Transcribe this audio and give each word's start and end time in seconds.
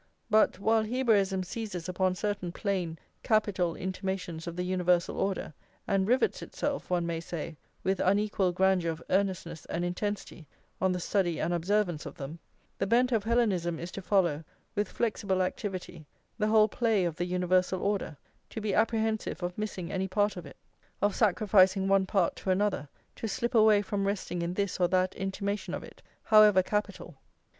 But, 0.31 0.57
while 0.57 0.81
Hebraism 0.81 1.43
seizes 1.43 1.87
upon 1.87 2.15
certain 2.15 2.51
plain, 2.51 2.97
capital 3.21 3.75
intimations 3.75 4.47
of 4.47 4.55
the 4.55 4.63
universal 4.63 5.15
order, 5.19 5.53
and 5.87 6.07
rivets 6.07 6.41
itself, 6.41 6.89
one 6.89 7.05
may 7.05 7.19
say, 7.19 7.55
with 7.83 7.99
unequalled 7.99 8.55
grandeur 8.55 8.89
of 8.91 9.03
earnestness 9.11 9.65
and 9.65 9.85
intensity 9.85 10.47
on 10.81 10.91
the 10.91 10.99
study 10.99 11.39
and 11.39 11.53
observance 11.53 12.07
of 12.07 12.15
them, 12.15 12.39
the 12.79 12.87
bent 12.87 13.11
of 13.11 13.23
Hellenism 13.25 13.77
is 13.77 13.91
to 13.91 14.01
follow, 14.01 14.43
with 14.73 14.89
flexible 14.91 15.39
activity, 15.43 16.07
the 16.39 16.47
whole 16.47 16.67
play 16.67 17.05
of 17.05 17.15
the 17.17 17.25
universal 17.25 17.83
order, 17.83 18.17
to 18.49 18.59
be 18.59 18.73
apprehensive 18.73 19.43
of 19.43 19.55
missing 19.55 19.91
any 19.91 20.07
part 20.07 20.35
of 20.35 20.47
it, 20.47 20.57
of 20.99 21.15
sacrificing 21.15 21.87
one 21.87 22.07
part 22.07 22.35
to 22.37 22.49
another, 22.49 22.89
to 23.17 23.27
slip 23.27 23.53
away 23.53 23.83
from 23.83 24.07
resting 24.07 24.41
in 24.41 24.55
this 24.55 24.79
or 24.79 24.87
that 24.87 25.13
intimation 25.13 25.75
of 25.75 25.83
it, 25.83 26.01
however 26.23 26.63
capital. 26.63 27.17